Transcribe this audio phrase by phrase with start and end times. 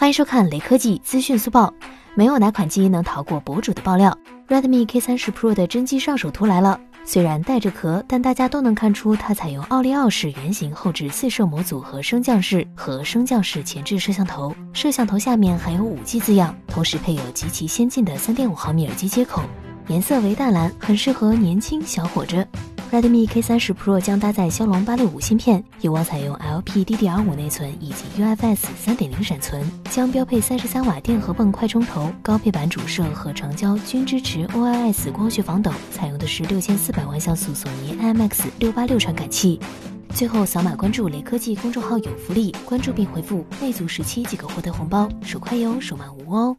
[0.00, 1.74] 欢迎收看雷科技资讯速报。
[2.14, 6.80] 没有哪款机能逃过博主的爆料，Redmi K30 Pro 的真机上手图来了。
[7.04, 19.42] 虽然带着壳，但大家都能看出它采用奥利奥式圆形后置四摄模组和升降式和升降式前置摄像头，摄像头下面还有五 G 字样，同时配有极其先进的三点五毫米耳机接口，
[19.88, 22.46] 颜色为淡蓝，很适合年轻小伙子。
[22.90, 39.60] Redmi K30 Pro 将搭载骁龙八六五芯片，有望采用 LPDDR5 内存以及 UFS 三点零闪存，将标配三十三瓦电荷泵快充头，高配版主摄和长焦均支持 OIS 光学防抖，采用的是六千四百万像素索尼 IMX 六八六传感器。
[40.14, 46.56] 最后扫码关注雷科技公众号有福利，关注并回复“魅族十七”即可获得红包，手快有，手慢无哦。